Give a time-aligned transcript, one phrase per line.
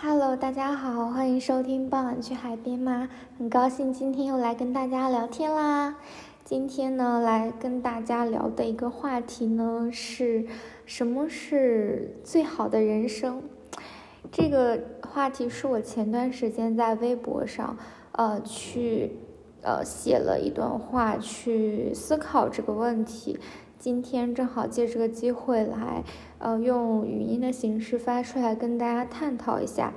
[0.00, 3.08] Hello，大家好，欢迎收听傍晚去海边吗？
[3.36, 5.96] 很高兴今天又来跟大家聊天啦。
[6.44, 10.46] 今天呢，来跟大家聊的一个话题呢，是
[10.86, 13.42] 什么是最好的人生？
[14.30, 17.76] 这个话题是我前段时间在微博上，
[18.12, 19.16] 呃，去
[19.62, 23.40] 呃写了一段话，去思考这个问题。
[23.78, 26.02] 今天正好借这个机会来，
[26.38, 29.92] 呃，用语音的形式发出来跟大家探讨一下。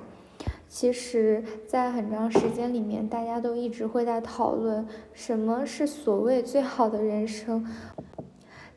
[0.68, 7.66] 其实，在很长时间里面，大家都一直会在讨论什么是所谓最好的人生。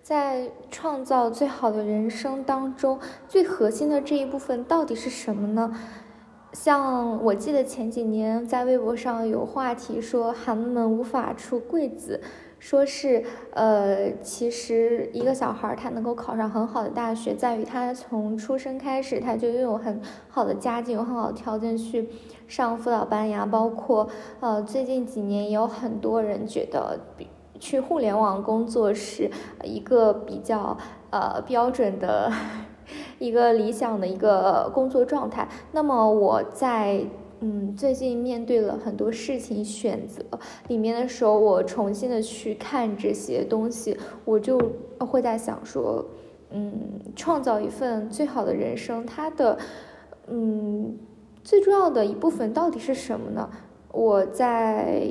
[0.02, 2.98] 在创造最好的人生当中，
[3.28, 5.78] 最核心的这一部分到底是什么呢？
[6.54, 12.20] 像我记得前几年在微博上有话题说，寒门无法出贵子。
[12.60, 22.08] 说是，呃，其实一个小孩他能够考上很好的大学，在于他从出生开始他就拥有很好的家境，有很好的条件去
[22.46, 23.44] 上辅导班呀。
[23.44, 24.08] 包括，
[24.40, 27.26] 呃，最近几年也有很多人觉得比，
[27.58, 29.30] 去互联网工作是
[29.62, 30.78] 一个比较
[31.10, 32.32] 呃标准的
[33.18, 35.48] 一个理想的一个工作状态。
[35.72, 37.04] 那么我在。
[37.40, 40.22] 嗯，最近面对了很多事情选择
[40.68, 44.58] 里面的时候，我重新的去看这些东西，我就
[45.00, 46.02] 会在想说，
[46.52, 46.72] 嗯，
[47.14, 49.58] 创造一份最好的人生，它的，
[50.28, 50.96] 嗯，
[51.42, 53.50] 最重要的一部分到底是什么呢？
[53.92, 55.06] 我在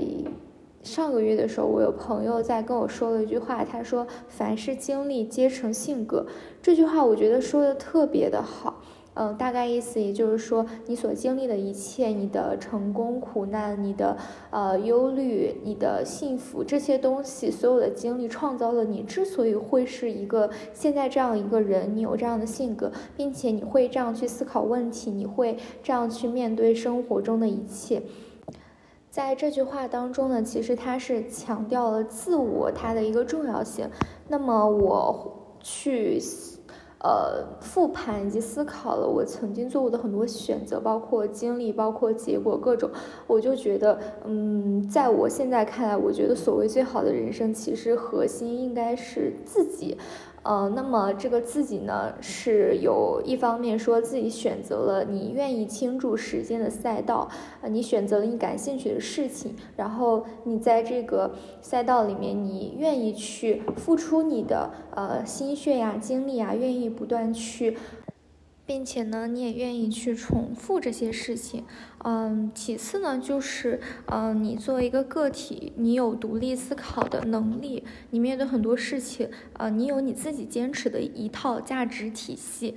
[0.83, 6.25] 上个月的时候，我有朋友在跟我说了一句话，他说：“凡是经历，皆成性格。”
[6.61, 8.81] 这句话我觉得说的特别的好。
[9.15, 14.17] 嗯，大概意思也就是说，你所经历的一切，你的成功、苦难，你的
[14.49, 28.01] 呃忧虑，你的幸福，这些东西，所有的经历创造了你之所以会是一个现在这样一个人，你有这样的性格，并且你会这样去思考问题，你会这样去面对生活中的一切。
[29.13, 33.87] 在这句话当中呢，其实它是强调了自我它的一个重要性。
[34.27, 36.19] 那么我去。
[37.05, 42.89] 呃，复盘以及思考了我曾经做过的很多选择，包括经历，包括结果，各种，
[43.27, 49.97] 我就觉得，嗯，在我现在看来，我觉得所谓最好的人生，其实核心应该是自己。
[50.43, 57.29] 呃，那么这个自己呢，是有一方面说自己选择了你愿意倾注时间的赛道，
[57.61, 67.77] 呃，你选择了你感兴趣的事情，然后你在这个赛道里面，你愿意去付出你的呃心血呀、精力啊，愿意不断去。
[68.65, 71.65] 并且呢，你也愿意去重复这些事情，
[72.03, 82.75] 嗯，其次呢，就是，嗯，你作为一个个体，你有独立思考的能力，你面对很多事情，呃，你有你自己坚持的一套价值体系，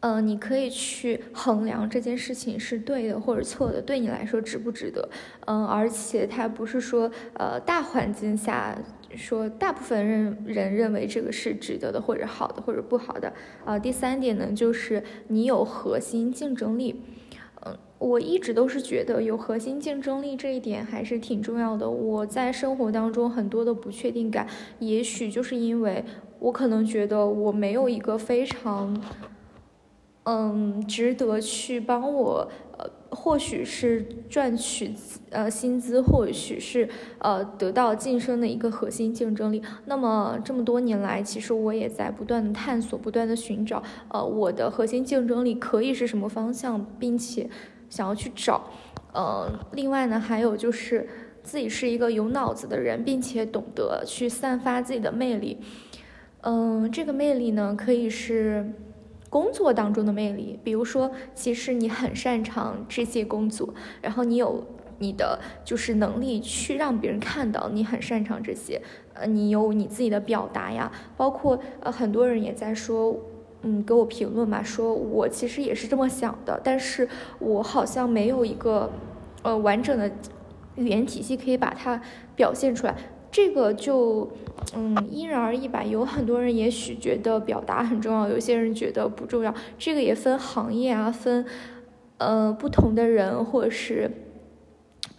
[0.00, 5.08] 嗯，你可以去衡量这件事情是对的或者错的，对你来说值不值得，
[5.46, 8.76] 嗯，而且它不是说，呃，大环境下。
[9.16, 13.32] 说大部分人人认为这个是值得的，或者好的，或者不好的。
[13.64, 17.00] 啊，第三点呢，就是你有核心竞争力。
[18.04, 21.88] 我一直都是觉得有核心竞争力这一点还是挺重要的。
[21.88, 24.46] 我在生活当中很多的不确定感，
[24.78, 26.04] 也许就是因为
[26.38, 29.00] 我可能觉得我没有一个非常。
[30.26, 32.48] 嗯，值得去帮我，
[32.78, 34.94] 呃，或许是赚取
[35.28, 36.88] 呃薪资，或许是
[37.18, 39.62] 呃得到晋升的一个核心竞争力。
[39.84, 47.50] 那么这么多年来，其实我也在不断的探索，不断的寻找，呃，我的核心竞争力可以是什么方向，并且
[47.94, 48.64] 想要去找。
[49.12, 51.08] 呃，另外呢，还有就是
[51.42, 55.60] 自己是一个有脑子的人，并且懂得去散发自己的魅力。
[56.40, 58.72] 嗯，这个魅力呢，可以是。
[59.30, 64.64] 工作当中的魅力，比如说，其实你很擅长这些工作，然后你有
[65.00, 68.80] 你的就是能力去让别人看到你很擅长这些，
[69.12, 73.16] 呃，你有你自己的表达呀，包括呃很多人也在说，
[73.64, 78.92] 嗯，给我评论嘛，说我其实也是这么想的，但是我好像没有一个
[79.42, 80.10] 呃完整的
[80.76, 82.00] 语言体系可以把它
[82.36, 82.94] 表现出来。
[83.32, 84.30] 这个就，
[84.76, 85.82] 嗯，因人而异吧。
[85.82, 89.52] 有很多人也许觉得表达很重要，有些人觉得不重要。
[89.76, 91.44] 这个也分行业啊，分，
[92.18, 94.08] 呃，不同的人，或者是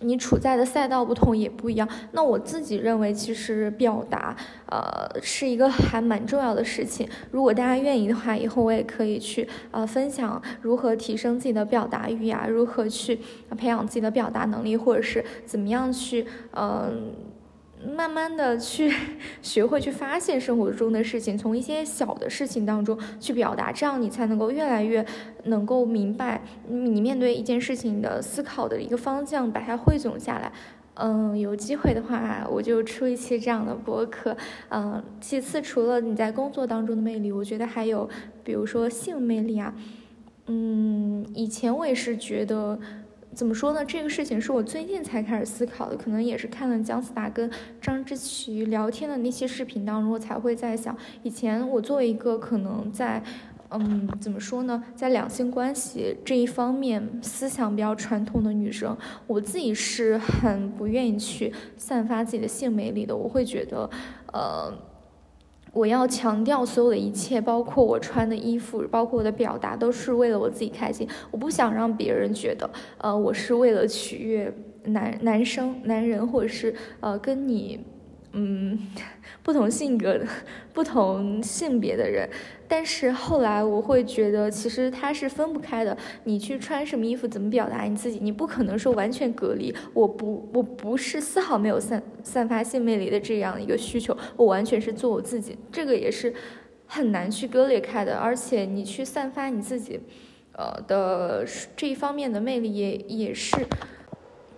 [0.06, 1.88] 你处在的赛道不同也不一样。
[2.12, 4.36] 那我自己认为，其实表达，
[4.68, 7.08] 呃，是一个还蛮重要的事情。
[7.32, 13.20] 如果大家愿意的话，以后我也可以去，呃，分享如何提升自己的表达欲呀，如何去
[13.58, 17.12] 培养自己的表达能力，或者是怎么样去，嗯。
[17.96, 18.92] 慢慢的去
[19.42, 25.06] 学会去发现生活中的事情，从一些小的事情当中去表达，这样你才能够越来越
[25.44, 30.52] 能够明白你面对一件事情的思考的一个方向，把它汇总下来。
[30.96, 34.36] 嗯，有机会的话，我就出一期这样的播客。
[34.70, 38.10] 嗯，其次，除了你在工作当中的魅力，我觉得还有，
[38.46, 39.76] 比如说性魅力啊。
[40.48, 42.80] 嗯，以前我也是觉得。
[43.36, 43.84] 怎么说呢？
[43.84, 47.52] 这个事情是我最近才开始思考的，可能也是看了姜思达跟
[47.82, 53.22] 张之祺聊天的那些视频当中，我才会在想，以前我作为一个可能在，
[53.72, 58.98] 嗯，怎么说呢，在两性关系这一方面思想比较传统的女生，
[59.28, 63.90] 我自己是很不愿意去散发自己的性魅力的，我会觉得，
[64.32, 64.74] 呃。
[65.76, 71.06] 我要强调所有的一切，包括我穿的衣服，包括我的表达，都是为了我自己开心。
[71.32, 74.52] 我不想让别人觉得，呃，我是为了取悦
[74.86, 77.86] 男男生、男人，或者是呃跟你。
[78.38, 78.78] 嗯，
[79.46, 80.26] 不同性格的、
[80.74, 82.28] 不同性别的人，
[82.68, 85.96] 但是后来我会觉得，其实它是分不开的。
[86.24, 89.72] 你去穿什么衣服，怎么表达你自己，你不可能说完全隔离。
[89.94, 95.56] 我不，我不是丝毫没有散散发性魅力的这样一个需求，我完全是做我自己。
[95.72, 96.34] 这个也是
[96.88, 98.18] 很难去割裂开的。
[98.18, 100.00] 而且你去散发你自己，
[100.54, 101.46] 呃的
[101.78, 103.56] 这一方面的魅力，也也是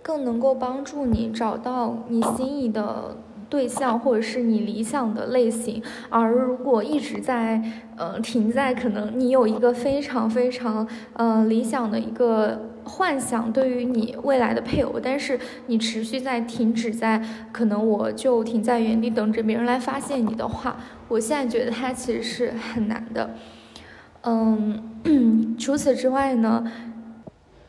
[0.00, 3.14] 更能够帮助你找到你心仪的。
[3.48, 7.62] 对象或者是你理想的类型，而如果一直在
[7.96, 20.76] 呃停在可能你有一个非常非常呃理想的一个幻想，对于你未来的配偶，但是你持续在停止在可能我就停在原地等着别人来发现你的话，
[21.08, 23.30] 我现在觉得它其实是很难的。
[24.22, 26.64] 嗯， 除此之外呢？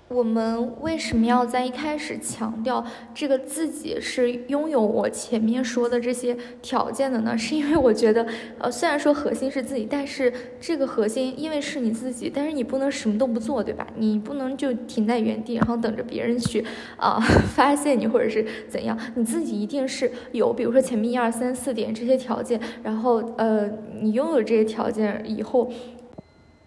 [0.10, 2.84] 我们为什么要在一开始强调
[3.14, 7.38] 这个自己是拥有我前面说的这些条件的呢？
[7.38, 8.26] 是因为我觉得，
[8.58, 13.86] 呃，虽然说核心是自己，但是这个核心因为是你自己，但是你不能什么都不做，对吧？
[13.98, 16.66] 你不能就停在原地，然后等着别人去
[16.98, 17.20] 啊
[17.56, 18.98] 发现你或者是怎样？
[19.14, 23.70] 你自己一定是有，比如说前面一二三四点这些条件，然后呃，
[24.02, 25.72] 你拥有这些条件以后。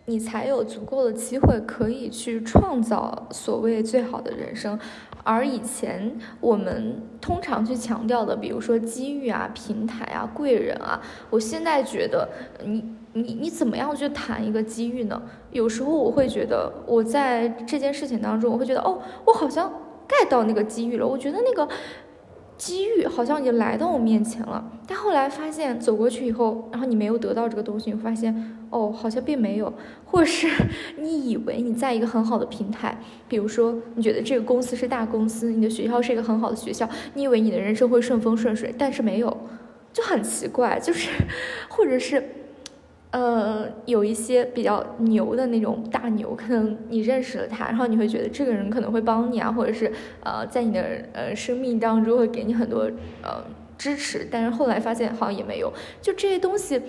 [0.06, 4.78] 你才有足够的机会可以去创造所谓最好的人生，
[5.22, 11.00] 而以前我们通常去强调的，比如说机遇啊、平台啊、贵人啊，
[11.31, 12.28] 我现在觉得，
[12.64, 15.22] 你你你怎么样去谈一个机遇呢？
[15.52, 19.72] 有时候我会觉得，我在这件事情当中，我会觉得，哦，我好像
[20.08, 21.69] get 到那个机遇了，我觉得那个。
[22.62, 29.75] 机遇好像已经来到我面前了，但后来发现走过去以后，然后你没有得到这个东西，你发现哦，好像并没有，
[30.05, 30.47] 或者是
[30.97, 39.37] 你以为你在一个很好的平台，比如说你觉得这个公司是大公司，你的学校是一个很好的学校，你以为你的人生会顺风顺水，但是没有，
[39.93, 41.11] 就很奇怪，就是
[41.69, 42.23] 或者是。
[43.12, 49.93] 呃，有一些比较牛的那种大牛，可能你认识了他，然后你会觉得这个人可能会帮你啊，或者是
[50.25, 50.82] 呃，在你的
[51.12, 52.91] 呃生命当中会给你很多
[53.23, 53.44] 呃
[53.76, 55.70] 支持，但是后来发现好像也没有，
[56.00, 56.81] 就这些东西，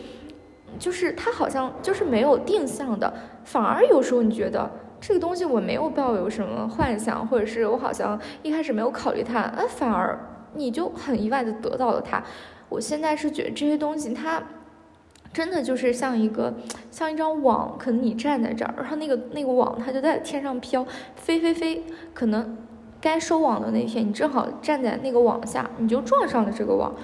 [0.79, 4.71] 就是他好像就是没有定向的，反而有时候你觉得
[5.01, 10.17] 这个东西我没有抱有什么幻想，或者是我好像一开始没有考虑它，呃，反而
[10.53, 12.23] 你就很意外的得到了它。
[12.69, 14.41] 我现在是觉得这些东西它。
[15.33, 16.53] 真的就是像一个
[16.91, 20.85] 像一张网，可能你站在这儿，然后那个那个网它就在天上飘，
[21.15, 21.83] 飞飞飞。
[22.13, 22.55] 可能
[23.01, 26.95] 该收网的那天，你正好站在那个网下，你就撞上了这个网，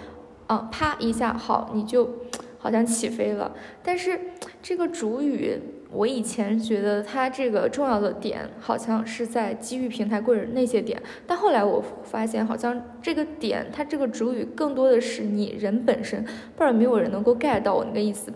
[0.48, 2.09] 啊，啪一下，好，你就
[2.59, 3.51] 好像起飞了。
[3.81, 4.19] 但是
[4.62, 5.59] 这个主语。
[5.91, 16.24] 我以前觉得它这个重要的点好像是在机遇平台贵人那些点，但后来我发现好像这个点它这个主语更多的是你人本身，
[16.55, 18.31] 不然没有人能够 get 到我那个意思，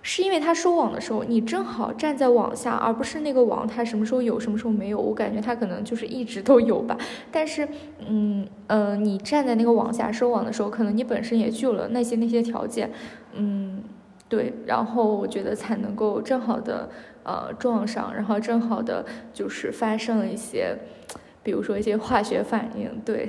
[0.00, 6.96] 是因为它收网的时候你正好站在网下，而不是那个网它什么时候有什么时候没有，我感觉它可能就是一直都有吧。
[7.30, 7.68] 但是，
[8.08, 12.90] 嗯呃，你站在那个网下收网的时候，可能你本身也具有了那些那些条件，
[13.34, 13.82] 嗯。
[14.34, 16.88] 对，然后我觉得才能够正好的
[17.22, 20.76] 呃撞上，然后正好的就是发生了一些，
[21.44, 23.28] 比如说一些化学反应，对。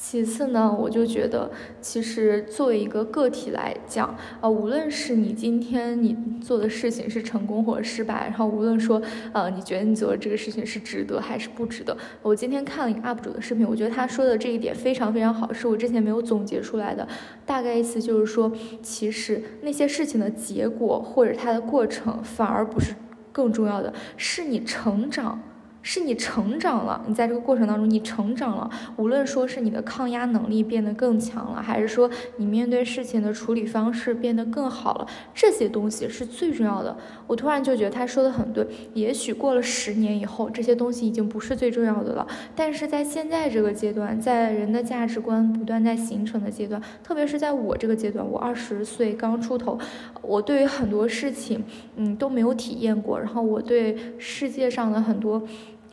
[0.00, 1.50] 其次呢，我就觉得，
[1.80, 9.02] 其实作为一个个体来讲，呃，无论是你今天你做的事情是成功或者失败，然后无论说，
[9.32, 17.06] 呃，你觉得你做的这个事情是值得还是不值得，我今天看了一个 UP 主的视频，我觉得他说的这一点非常非常好，是我之前没有总结出来的。
[17.44, 22.94] 大概意思就是说，其实那些事情的结果或者它的过程反而不是
[23.32, 25.42] 更重要的，是你成长。
[25.82, 36.94] 是你成长了，你在这个过程当中你成长了，无论说是你的抗压能力变得更强了，还是说你面对事情的处理方式变得更好了，这些东西是最重要的。
[37.26, 42.26] 我突然就觉得他说的很对，也许过了十年以后，这些东西已经不是最重要的了。
[42.54, 49.78] 但是在现在这个阶段，在人的价值观不断在形成的阶段，特别是在我这个阶段，我二十岁刚出头，
[50.22, 51.64] 我对于很多事情，
[51.96, 55.42] 嗯，都没有体验过，然后我对世界上的很多。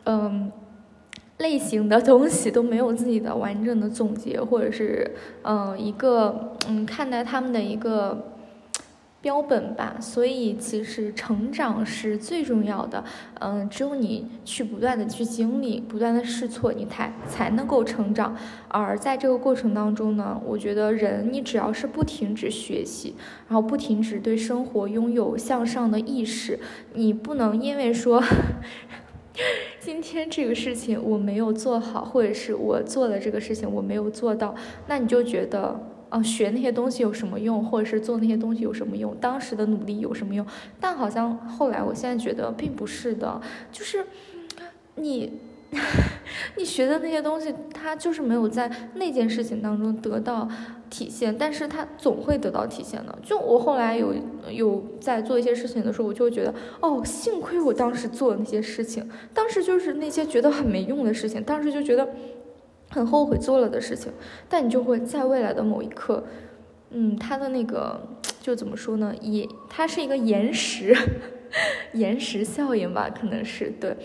[0.06, 0.50] 嗯，
[1.38, 5.10] 类型的东西都没有自己的完整的总结，或者是
[5.42, 8.32] 嗯一个嗯看待他们的一个
[9.20, 9.96] 标本吧。
[10.00, 13.02] 所以其实成长是最重要的。
[13.40, 18.36] 嗯，只有你去不断的去经历，不断的试错，你才才能够成长。
[18.68, 23.16] 而在这个过程当中呢，我觉得人你只要是不停止学习，
[23.48, 26.60] 然后不停止对生活拥有向上的意识，
[26.94, 28.22] 你不能因为说。
[29.86, 34.52] 今天这个事情我没有做好，或者是我做了这个事情我没有做到，
[34.88, 39.16] 那你就觉得，啊，学那些东西有什么用，或者是做那些东西有什么用？
[39.20, 40.44] 当时的努力有什么用？
[40.80, 43.40] 但好像后来，我现在觉得并不是的，
[43.70, 44.04] 就是
[44.96, 45.34] 你。
[46.56, 50.48] 你学的那些东西，它就是没有在那件事情当中得到
[50.90, 53.18] 体现，但是它总会得到体现的。
[53.22, 54.14] 就我后来有
[54.50, 62.08] 有在做一些事情的时候，我就觉得，哦，幸亏我当时做了那些事情，当时就是那些觉得很没用的事情，当时就觉得
[62.90, 64.12] 很后悔做了的事情，
[64.48, 66.24] 但你就会在未来的某一刻，
[66.90, 68.00] 嗯，它的那个
[68.40, 69.14] 就怎么说呢？
[69.20, 70.94] 也它是一个延时
[71.94, 73.96] 延时效应吧，可能是对。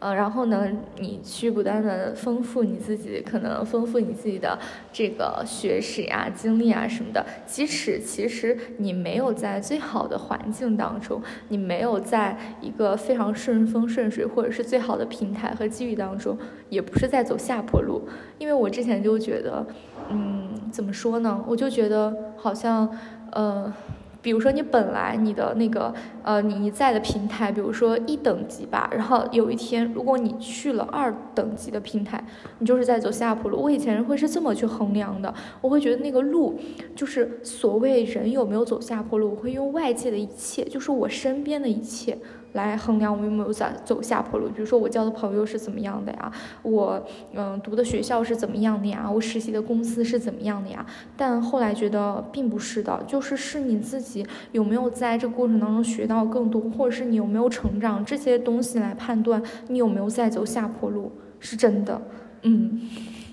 [0.00, 4.56] 呃，然后呢，你去不断的丰富你自己，可能丰富你自己的
[4.92, 7.24] 这个学识呀、经历啊什么的。
[7.46, 16.38] 即使其实你没有在最好的环境当中，你没有在一个非常顺风顺水或者是最好的平台和机遇当中，
[16.68, 18.08] 也不是在走下坡路。
[18.38, 19.66] 因为我之前就觉得，
[20.10, 21.44] 嗯，怎么说呢？
[21.48, 22.88] 我就觉得好像，
[23.32, 23.72] 呃。
[24.20, 32.22] 比如说，你本来你的那个呃，你在的平台，比如说一等级吧，然后有一天，如果你去了二等级的平台，
[32.58, 33.62] 你就是在走下坡路。
[33.62, 36.58] 我以前会是这么去衡量的，我会觉得那个路
[36.96, 42.18] 就是所谓人有没有走下坡路，我会用外界的一切，就是我身边的一切。
[42.52, 44.48] 来衡量我有没有在走下坡路。
[44.48, 46.32] 比如说，我交的朋友是怎么样的呀？
[46.62, 47.02] 我
[47.34, 49.10] 嗯读的学校是怎么样的呀？
[49.10, 50.84] 我实习的公司是怎么样的呀？
[51.16, 62.00] 但后来觉得并不是的，就是是你自己有没有在这个过程当中学到更多，或者是你有没有成长这些东西来判断你有没有在走下坡路，是真的。
[62.42, 62.80] 嗯。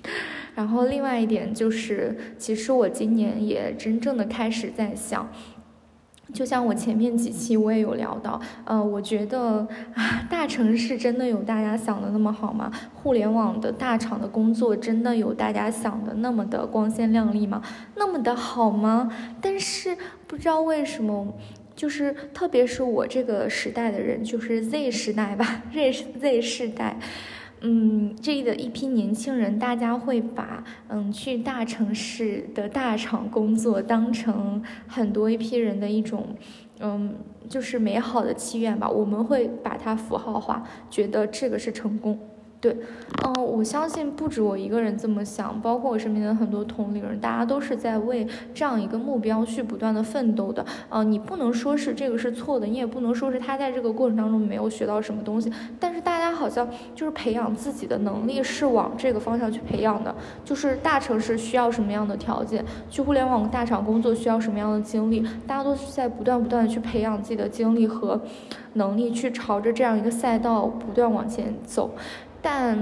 [0.55, 5.27] 然后另外一点就是，其实我今年也真正的开始在想。
[6.35, 12.69] 就像我前面几期我也有聊到，嗯，我觉得啊，大城市真的有大家想的那么好吗？
[12.93, 17.61] 互联网的大厂的工作真的有大家想的那么的光鲜亮丽吗？
[17.95, 19.09] 那么的好吗？
[19.39, 19.95] 但是
[20.27, 21.33] 不知道为什么，
[21.73, 26.97] 就是特别是我这个时代的人，就是 Z 时代吧， Z Z 世代。
[27.67, 36.27] 嗯，这里的一批年轻人，大家会把嗯去大城市的大厂工作当成很多一批人的一种，
[36.79, 37.15] 嗯，
[37.49, 38.87] 就是美好的祈愿吧。
[38.87, 42.19] 我们会把它符号化，觉得这个是成功。
[42.65, 42.75] 对，
[43.23, 50.65] 嗯，我相信不止我一个人这么想，包括我身边的很多同龄人，大家都是在为这样一个目标去不断的奋斗的。
[50.89, 55.53] 嗯，你不能说是这个是错的，你也不能说是他在这个过程当中没有学到什么东西。
[55.79, 68.19] 但是大家好像就是培养自己的能力是往这个方向去培养的，就是大城市需要什么样的条件，去互联网大厂工作需要什么样的经历，大家都是在不断不断的去培养自己的经历和
[68.73, 71.91] 能力，去朝着这样一个赛道不断往前走。
[72.47, 72.77] 但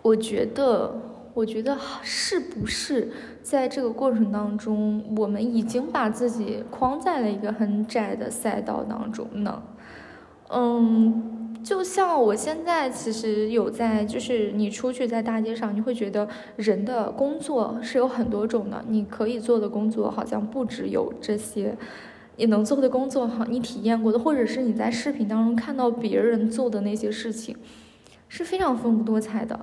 [0.00, 0.90] 我觉得，
[1.34, 9.62] 我觉得是不是在这个过程当中，我们已经把自己框在了一个很窄的赛道当中呢？
[10.48, 16.26] 嗯，就像我现在其实有在，就是你出去在大街上，你会觉得
[16.56, 21.76] 人的工作是有很多种的，你可以做的工作好像不只有这些，
[22.36, 27.54] 你能做的工作好，你体验过的，或者是你在视频当中看到别人做的那些事情。
[28.30, 29.58] 是非常丰富多彩的，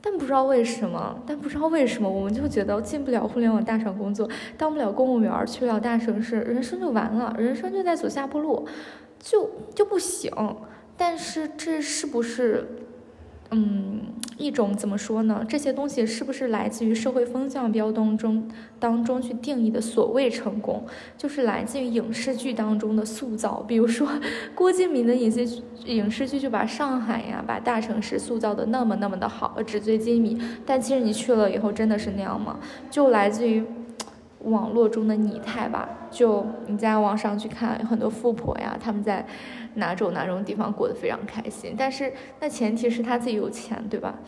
[0.00, 8.66] 但不知道为什么，但不知道为什么，我们就觉得进不了互联网大厂工作，当不了公务员，去不了大城市，人生就完了，人生就在走下坡路，
[9.20, 10.32] 就就不行。
[10.96, 12.66] 但是这是不是，
[13.50, 14.00] 嗯，
[14.36, 15.44] 一种怎么说呢？
[15.48, 18.48] 这些东西是不是来自于社会风向标当中
[18.80, 20.84] 当中去定义的所谓成功，
[21.16, 23.64] 就是来自于影视剧当中的塑造？
[23.68, 24.08] 比如说
[24.54, 30.36] 郭敬明的影视影视剧就把上海呀，把大城市塑造的那么那么的好，纸醉金迷。
[30.66, 32.58] 但其实你去了以后，真的是那样吗？
[32.90, 33.64] 就来自于
[34.40, 35.88] 网络中的拟态吧。
[36.10, 39.26] 就你在网上去看，很多富婆呀，他们在。
[39.78, 44.20] 哪种哪种地方过得非常开心，但是那前提是他自己有钱，对吧？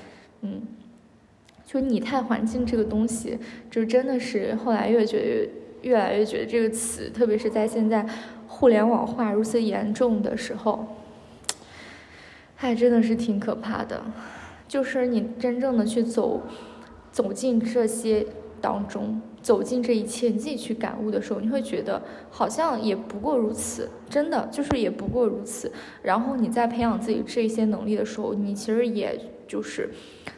[0.43, 0.61] 嗯，
[1.65, 3.39] 就拟态环境这个东西，
[3.71, 5.51] 就真的是后来越觉得
[5.81, 8.07] 越来越觉得这个词，特别是在现在
[8.47, 10.87] 互联网化如此严重的时候，
[12.59, 14.03] 哎真的是挺可怕的。
[14.69, 16.43] 就是你真正的去走
[17.11, 18.27] 走进这些
[18.61, 19.23] 当中。
[19.49, 25.73] 走进这一切，你自己去感悟的时候，你会觉得好像也不过如此，真的就是也不过如此。
[26.03, 29.89] 然后你在培养自己这些能力的时候，你其实也就是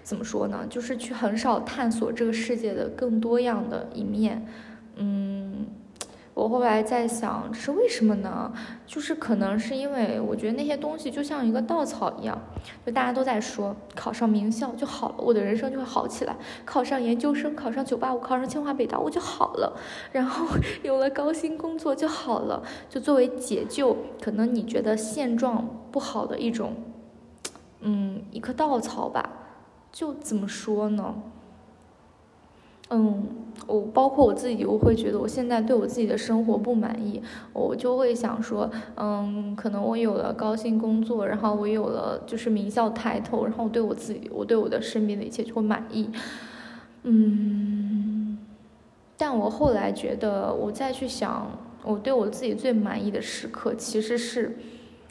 [0.04, 0.64] 怎么说呢？
[0.70, 4.46] 就是去很少探索这个世界的更多样的一面，
[4.94, 5.66] 嗯。
[6.32, 8.52] 我后来在想，这是为什么呢？
[8.86, 12.38] 就是可能是因为我觉得那些东西就像一个稻草一样，
[12.86, 16.34] 就大家都在说考上名校就好了，我的人生就会好起来；
[16.64, 19.76] 考上研究生，考上九八五，考上清华北大，我就好了。
[20.12, 20.46] 然后
[20.82, 26.74] 有了高薪工作就好了，就作为解救可能你觉得现状不好的一种，
[27.80, 29.28] 嗯，一棵稻草吧。
[29.92, 31.12] 就怎么说呢？
[32.92, 33.24] 嗯，
[33.68, 46.10] 我包括我自己，我会觉得我现在对我自己的生活不满意，我就会想说，嗯，可能我有了高薪工作，然后我有了就是名校抬头，然后对我自己，我对我的身边的一切就会满意，
[47.04, 48.38] 嗯，
[49.16, 51.48] 但我后来觉得，我再去想，
[51.84, 54.58] 我对我自己最满意的时刻，其实是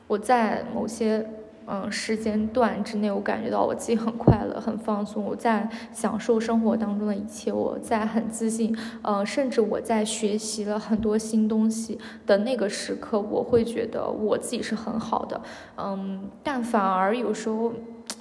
[0.07, 1.25] 我在某些。
[1.71, 8.75] 嗯，时间段之内，我感觉到我自己很快乐、很放松，我在享受生活当中的一切，我在很自信。
[9.03, 15.39] 呃，甚至我在学习了很多新东西的那个时刻，我会觉得我自己是很好的。
[15.77, 17.71] 嗯，但反而有时候，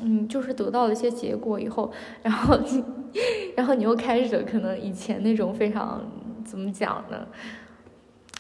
[0.03, 1.91] 嗯，就是得到了一些结果以后，
[2.23, 2.59] 然后，
[3.57, 6.03] 然后你又开始可能以前那种非常
[6.45, 7.27] 怎么讲呢？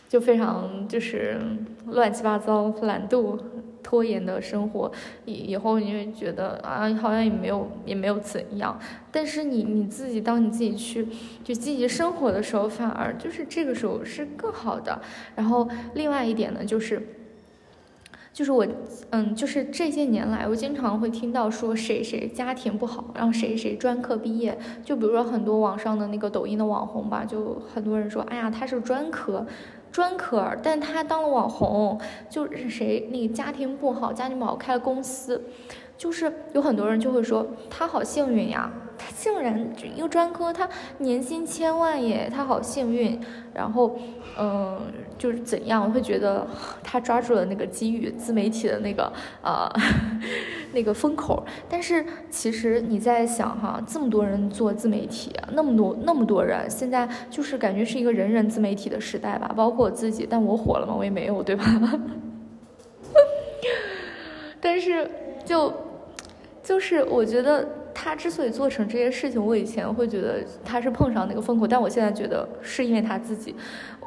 [0.06, 1.38] 就非常就是
[1.86, 3.38] 乱七八糟、懒惰。
[3.88, 4.92] 拖延的生活，
[5.25, 8.79] 以以后你会觉得啊，好像也没有也没有怎样。
[9.11, 11.09] 但是你你自己，当你自己去
[11.42, 15.01] 就积极生活的时候，反而就是这个时候是更好的。
[15.35, 17.01] 然后另外一点呢，就是
[18.31, 18.66] 就是我
[19.09, 24.59] 嗯，就是这些年来，我经常会听到说谁谁家庭不好，然后谁谁专科毕业。
[24.85, 29.46] 就比如说很多网上的那个抖音的网红吧，就很多人说，哎呀，他是专科。
[29.90, 35.42] 专科，但他当了网红，就是谁那个家庭不好，家庭不好开了公司，
[35.96, 43.18] 就是有很多人就会说他好幸运呀，他竟然一个专科，他年薪千万耶，他好幸运。
[43.54, 43.96] 然后，
[44.38, 44.80] 嗯，
[45.16, 46.46] 就是怎样，我会觉得
[46.82, 49.68] 他抓住了那个机遇，自媒体的那个呃
[50.72, 51.44] 那个风口。
[51.68, 59.52] 但是其实你在想哈，这么多人做自媒体，那么多那么多人，现在就是感觉是一个人人自媒体的时代吧。
[59.56, 60.94] 包括我自己，但我火了吗？
[60.96, 61.64] 我也没有，对吧？
[64.61, 65.11] 但是
[65.44, 65.72] 就
[66.62, 67.68] 就是我觉得。
[68.00, 73.52] 他之所以做成这些事情，我以前会觉得他是碰上那个风口，但我现在觉得是因为他自己，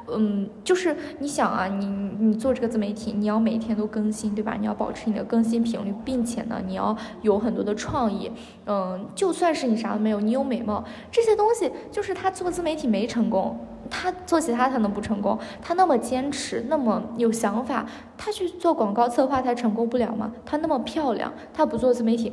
[0.07, 1.85] 嗯，就是你想啊，你
[2.17, 4.55] 你做这个自媒体，你要每天都更新，对吧？
[4.57, 8.31] 你要保持你的更新频率，并且呢，你要有很多的创意，
[8.65, 15.37] 嗯，就算是你啥都没有，你有美貌这些东西，就是他做自媒体没成功，他做其他他能不成功？
[15.61, 17.85] 他那么坚持，那么有想法，
[18.17, 20.31] 他去做广告策划，他成功不了吗？
[20.45, 22.31] 他那么漂亮，他不做自媒体？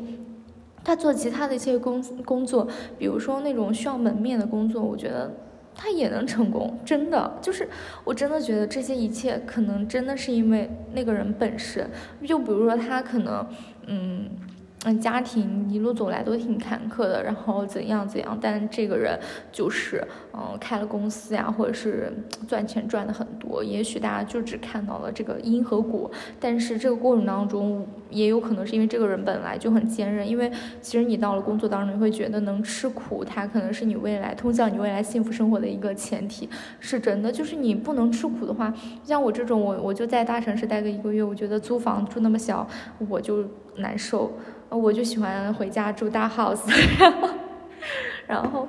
[0.85, 2.67] 他做其他的一些工工作，
[2.99, 5.31] 比如说那种需要门面的工作，我觉得
[5.75, 6.79] 他也能成功。
[6.85, 7.69] 真的，就是
[8.05, 11.91] 我真的觉得这些一切可能真的是因为那个人本身。
[12.27, 13.47] 就比如说他可能，
[13.87, 14.29] 嗯。
[14.85, 19.19] 嗯，家庭一路走来都挺坎坷的，然后怎样怎样，但这个人
[19.51, 22.12] 就是，嗯，开了公司呀，或者是
[22.47, 23.62] 赚钱赚的很多。
[23.64, 30.27] 也许大家就只看到了这个因和果，但是这个过程当中，也有可能是因为这个人本来就很坚韧。
[30.27, 30.49] 因为
[30.81, 37.33] 其实你到了工作当中，你会觉得能吃苦，它可能是你未来通向你未来幸福生活的一个前提，是真的。
[37.33, 42.64] 就是你不能吃苦的话，像我这种，我我就在大城市待个一个月，我觉得租房住那么小，
[43.09, 43.45] 我就
[43.79, 44.33] 难受。
[44.71, 46.61] 我就喜欢回家住大 house，
[46.99, 47.29] 然后，
[48.27, 48.69] 然后，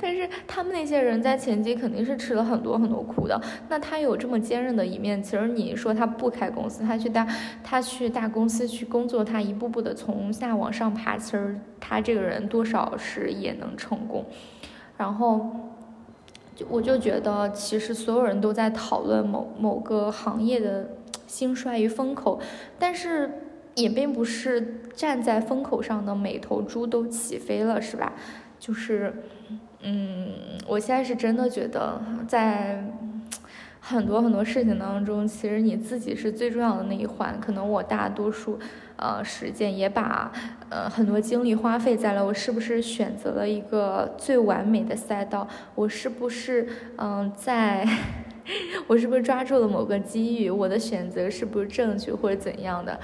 [0.00, 3.40] 但是他们那些人在前期肯定是吃了很多很多苦的。
[3.68, 7.26] 那他有这么坚韧的一面，其实你说他不开公司，他去大
[7.64, 14.24] 他去大公司去工作，他一步步的从下往上爬，其实他这个人多少是也能成功。
[14.96, 15.50] 然后，
[16.54, 20.90] 就我就觉得，其实所有人都在讨论某某个行业的
[21.26, 22.38] 兴衰与风口，
[22.78, 23.39] 但是。
[23.74, 28.12] 也并不是站在风口上的每头猪都起飞了，是吧？
[28.58, 29.12] 就是，
[29.82, 30.32] 嗯，
[30.66, 32.84] 我现在是真的觉得，在
[33.80, 37.40] 很多很多事情当中，其实你自己是最重要的那一环。
[37.40, 38.58] 可能我大多数
[38.96, 40.30] 呃时间也把
[40.68, 47.86] 呃很多精力花费在了我是不是选择了一个最完美的赛道，我是不是嗯在。
[48.88, 50.50] 我是不是抓住了某个机遇？
[50.50, 52.98] 我的选择是不是正确或者怎样的？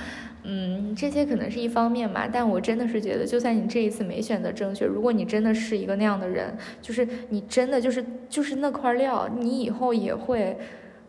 [0.49, 2.29] 嗯，这些可能是一方面吧。
[2.33, 10.57] 但我真的是觉得，就算你这一次没选择正确，如果你真的是一个那样的人，就是你真的就是就是那块料，你以后也会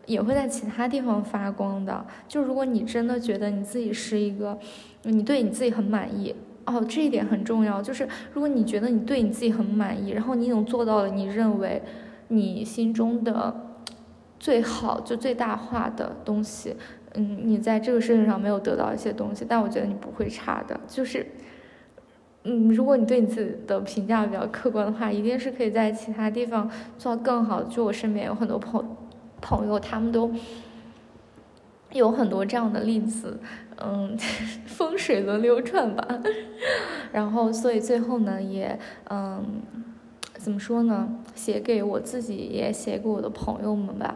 [0.06, 2.04] 也会在其他地方发光的。
[2.26, 4.58] 就如果你真的觉得你自己是一个，
[5.04, 7.80] 你对你自己很满意哦，这一点很重要。
[7.80, 11.80] 就是如果你觉得你对你自己很满意，然后你已经做到了你认为
[12.26, 13.64] 你心中的。
[14.40, 16.72] 最好就最大化的东西，
[17.14, 20.78] 嗯，你在这个事情上没有得到一些东西，但我觉得你不会差的。
[20.86, 21.26] 就是，
[22.44, 27.68] 嗯，如果你对你自己的评价比较客观的话，一定是可以在其他地方做到更好的。
[27.68, 28.96] 就我身边有很多朋
[29.40, 30.30] 朋友，他们都
[31.92, 33.38] 有很多这样的例子，
[33.76, 34.16] 嗯，
[34.66, 36.06] 风水轮流转吧。
[37.12, 38.78] 然后，所以最后呢，也
[39.10, 39.62] 嗯。
[40.38, 41.08] 怎么说呢？
[41.34, 44.14] 写给我自己，也写给我的朋友们吧。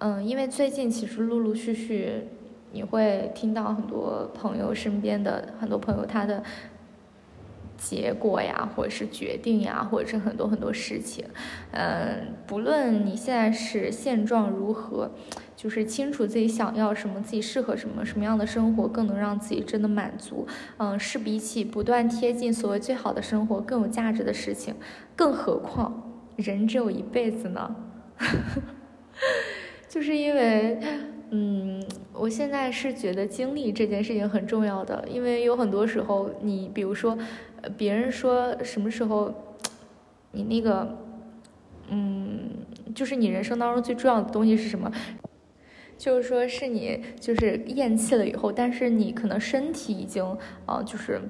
[0.00, 2.28] 嗯，因为最近其实陆陆续续，
[2.72, 6.42] 你会听到很多朋友身边的很多朋友他的
[7.76, 11.24] 结果呀，或者是决定呀，或者是很多很多事情。
[11.72, 15.10] 嗯，不论你现在是现状如何。
[15.60, 20.46] 就是清楚自己想要什么，自己适合什么，什么样的生活更能让自己真的满足。
[20.78, 24.74] 嗯，是比起不断贴近所谓最好的生活更有价值的事情。
[25.14, 27.76] 更何况人只有一辈子呢。
[29.90, 30.78] 就是因为，
[31.30, 37.18] 嗯，我现在是觉得经历这件事情很重要的，因为有很多时候，你比如说，
[37.76, 39.34] 别人说什么时候，
[40.30, 40.96] 你那个，
[41.88, 42.50] 嗯，
[42.94, 44.88] 就是你人生当中最重要的东西是什么？
[45.98, 50.24] 就是说，是你就是咽气了以后，但是你可能身体已经
[50.66, 51.20] 呃，就是，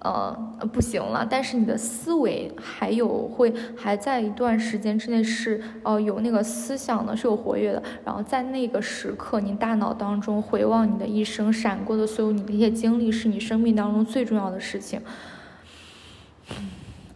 [0.00, 0.34] 呃，
[0.72, 15.00] 不行了，但是你的思维还有会还在一段时间之内是呃有那个思想呢是有活跃的，然后在那个时刻，你大脑当中回望你的一生闪过的所有你的一些经历，是你生命当中最重要的事情。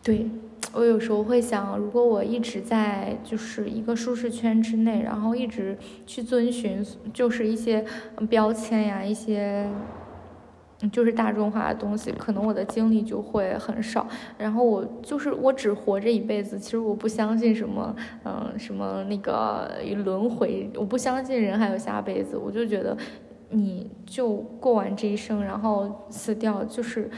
[0.02, 0.28] 对。
[0.72, 7.84] 我有时候会想，如果我一直在就是一个舒适圈之内，然后一直去遵循就是一些
[8.28, 9.68] 标签呀，一些
[10.92, 14.06] 就是大众化的东西，可能我的经历就会很少。
[14.36, 19.70] 然后我就是我只活这一辈子，其实我不相信什么嗯什么那个
[20.04, 22.36] 轮回，我不相信人还有下辈子。
[22.36, 22.96] 我就觉得
[23.50, 27.10] 你就过完这一生，然后死掉就是。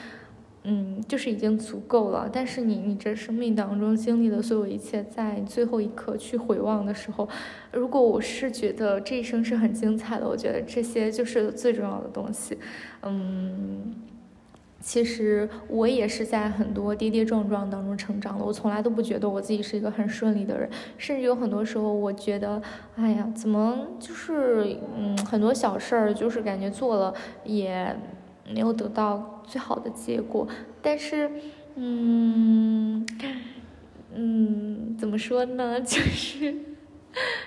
[0.69, 2.29] 嗯，就是已经足够了。
[2.33, 7.29] 但是你，你这生命当中经历的所有一切，在最后一刻去回望的时候，
[7.71, 12.59] 如果我是觉得这一生是很精彩的，我觉得这些就是最重要的东西。
[13.05, 13.95] 嗯，
[14.81, 18.45] 其实我也是在很多跌跌撞撞当中成长的。
[18.45, 22.61] 我从来都不觉得我自己是一个很顺利的人，甚至有很多时候，我觉得，
[22.97, 27.97] 哎呀，怎么就是嗯，很多小事儿，就是感觉做了也。
[28.53, 30.47] 没有得到最好的结果，
[30.83, 31.31] 但是，
[31.75, 33.07] 嗯，
[34.15, 35.81] 嗯，怎么说呢？
[35.83, 36.55] 就是，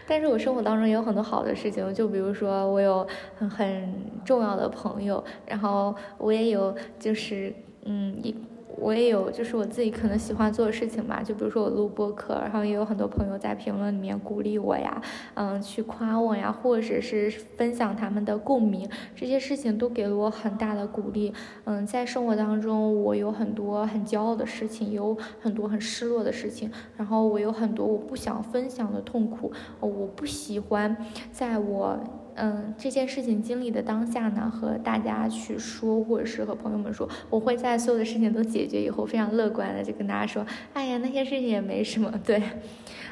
[0.08, 3.08] 但是我生活当中也有很多好的事情，就比如说我有
[3.38, 3.94] 很很
[4.26, 7.54] 重要的朋友，然后我也有就是，
[7.86, 8.36] 嗯，一。
[8.78, 15.02] 我也有，就是我自己可能喜欢做的事情吧，就比如说我录播客，然后也有很多朋友在评论里面鼓励我呀，
[15.34, 21.34] 嗯，去夸我呀，或者是分享他们的共鸣，这些事情都给了我很大的鼓励。
[21.66, 30.96] 嗯，在生活当中，我有很多很骄傲的事情，有很多很失落的事情，然后我有很多我不想分享的痛苦，我不喜欢
[31.32, 32.00] 在我。
[32.42, 42.10] 嗯，这件事情经历的当下呢，和大家去说，或者是和朋友们说，我会在所有的事情都解决以后，非常乐观的就跟大家说，哎呀，那些事情也没什么。
[42.26, 42.42] 对，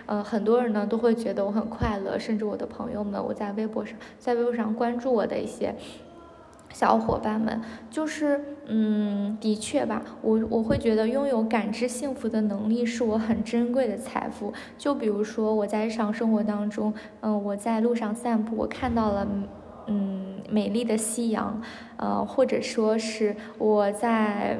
[0.05, 5.75] 呃，很多人呢都会觉得我很快乐，甚至我的朋友们，我在微博上，在微博上关注我的一些。
[6.73, 14.53] 小伙伴们，就是，嗯，的确吧，我我会觉得拥有感知幸福的能力是我很珍贵的财富。
[14.77, 19.27] 就比如说我在日常生活当中，嗯，我在路上散步，我看到了，
[19.87, 21.59] 嗯，美丽的夕阳，
[21.95, 24.59] 呃，或者说是我在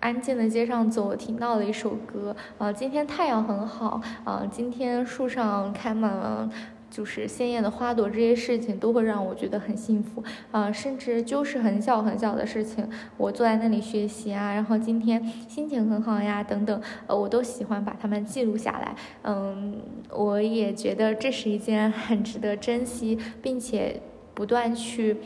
[0.00, 6.48] 安静的街上走，听到了一首歌，呃，今天太阳很好，呃，今天树上开满了。
[6.92, 18.94] 就是鲜艳的花朵，这些事情都会让我觉得很幸福啊，甚至就是很小很小的事情，我坐在那里学习啊，然后今天心情很好呀，等等，呃，我都喜欢把它们记录下来。
[19.22, 24.02] 嗯，我也觉得这是一件很值得珍惜，并且
[24.34, 25.16] 不断去。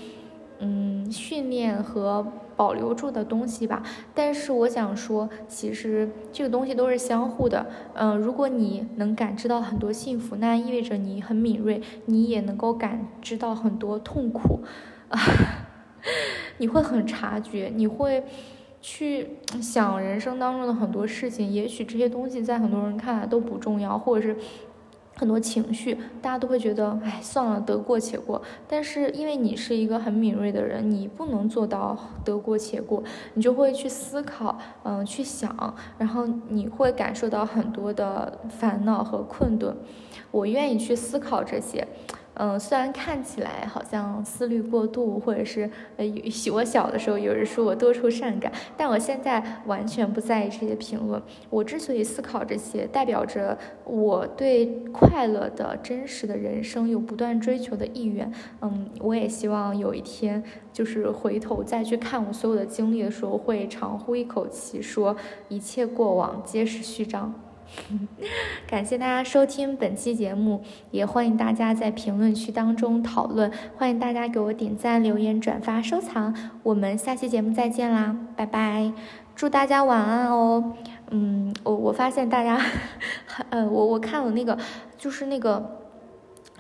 [0.58, 3.82] 嗯，训练和保留住的东西吧。
[4.14, 7.66] 但是我想说，其实这个东西都是相互的。
[7.94, 14.60] 嗯，如果你能感知到很多幸福，那意味着你很敏锐，你也能够感知到很多痛苦。
[15.08, 15.20] 啊，
[16.58, 18.24] 你会很察觉，你会
[18.80, 21.50] 去想人生当中的很多事情。
[21.50, 24.36] 也许这些东西在很多人看来都不重要，或者是。
[25.18, 28.42] 很多情绪，大家都会觉得，哎，算了，得过且过。
[28.68, 33.02] 但是因为你是一个很敏锐的人，你不能做到得过且过，
[33.32, 39.74] 你就会去思考，嗯，去想，然后你会感受到很多的烦恼和困顿。
[40.30, 41.86] 我愿意去思考这些。
[42.38, 46.04] 嗯，虽然看起来好像思虑过度，或者是呃，
[46.52, 51.22] 我小的时候有人说我多愁善感，但我现在完全不在意这些评论。
[51.48, 58.30] 我之所以思考这些，代表着我对快乐的真实的人生有不断追求的意愿。
[58.60, 65.16] 嗯，我也希望有一天，就是回头再去看我所有的经历的时候，会长呼一口气，说
[65.48, 67.45] 一切过往皆是序章。
[68.66, 78.92] 感谢大家收听本期节目，也欢迎大家在评论区当中讨论，欢迎大家给我点赞、留言、转发、收藏，我们下期节目再见啦，拜拜，
[79.34, 80.74] 祝大家晚安哦。
[81.10, 82.60] 嗯，我我发现大家，
[83.50, 84.58] 呃，我我看了那个，
[84.98, 85.85] 就是那个。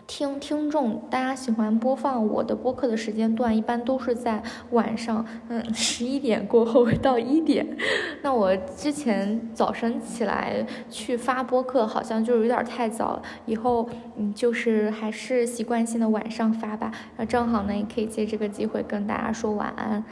[0.06, 4.40] 听听众，大家喜欢播放我的播客的时间段，一般都是在
[4.70, 7.66] 晚上，嗯，十一点过后到一点。
[8.22, 13.22] 那我之前早晨起来去发播客，好像就有点太早了。
[13.46, 16.92] 以后，嗯，就是还是习惯性的晚上发吧。
[17.16, 20.04] 那正好呢，也可以借这个机会跟大家说晚安。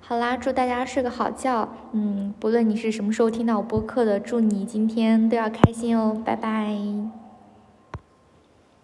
[0.00, 1.68] 好啦，祝大家睡个好觉。
[1.92, 6.20] 嗯，不论你是什么时候听到我播客的，祝你今天都要开心哦。
[6.24, 7.25] 拜拜。